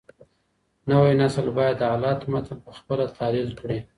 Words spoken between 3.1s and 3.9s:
تحليل کړي.